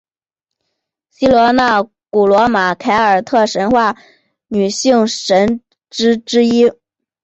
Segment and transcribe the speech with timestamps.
[1.11, 3.95] 希罗纳古罗马凯尔特神话
[4.47, 6.71] 女性神只之一。